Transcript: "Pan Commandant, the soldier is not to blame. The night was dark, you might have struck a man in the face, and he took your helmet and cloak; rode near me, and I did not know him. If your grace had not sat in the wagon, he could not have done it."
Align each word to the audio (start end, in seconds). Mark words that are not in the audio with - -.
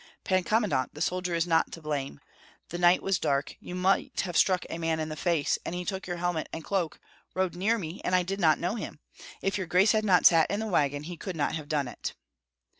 "Pan 0.23 0.43
Commandant, 0.43 0.95
the 0.95 0.99
soldier 0.99 1.35
is 1.35 1.45
not 1.45 1.71
to 1.71 1.79
blame. 1.79 2.21
The 2.69 2.79
night 2.79 3.03
was 3.03 3.19
dark, 3.19 3.55
you 3.59 3.75
might 3.75 4.21
have 4.21 4.35
struck 4.35 4.65
a 4.67 4.79
man 4.79 4.99
in 4.99 5.09
the 5.09 5.15
face, 5.15 5.59
and 5.63 5.75
he 5.75 5.85
took 5.85 6.07
your 6.07 6.17
helmet 6.17 6.49
and 6.51 6.63
cloak; 6.63 6.99
rode 7.35 7.53
near 7.55 7.77
me, 7.77 8.01
and 8.03 8.15
I 8.15 8.23
did 8.23 8.39
not 8.39 8.57
know 8.57 8.73
him. 8.73 8.99
If 9.43 9.59
your 9.59 9.67
grace 9.67 9.91
had 9.91 10.03
not 10.03 10.25
sat 10.25 10.49
in 10.49 10.59
the 10.59 10.65
wagon, 10.65 11.03
he 11.03 11.17
could 11.17 11.35
not 11.35 11.53
have 11.53 11.69
done 11.69 11.87
it." 11.87 12.15